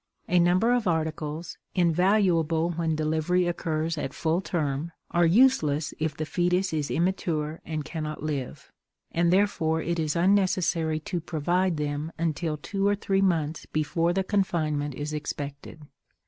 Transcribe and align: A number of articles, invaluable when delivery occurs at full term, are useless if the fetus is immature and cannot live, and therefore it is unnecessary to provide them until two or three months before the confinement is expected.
A 0.27 0.39
number 0.39 0.71
of 0.71 0.87
articles, 0.87 1.59
invaluable 1.75 2.71
when 2.71 2.95
delivery 2.95 3.45
occurs 3.45 3.99
at 3.99 4.15
full 4.15 4.41
term, 4.41 4.91
are 5.11 5.27
useless 5.27 5.93
if 5.99 6.17
the 6.17 6.25
fetus 6.25 6.73
is 6.73 6.89
immature 6.89 7.61
and 7.65 7.85
cannot 7.85 8.23
live, 8.23 8.71
and 9.11 9.31
therefore 9.31 9.79
it 9.79 9.99
is 9.99 10.15
unnecessary 10.15 10.99
to 11.01 11.21
provide 11.21 11.77
them 11.77 12.11
until 12.17 12.57
two 12.57 12.87
or 12.87 12.95
three 12.95 13.21
months 13.21 13.67
before 13.67 14.11
the 14.11 14.23
confinement 14.23 14.95
is 14.95 15.13
expected. 15.13 15.83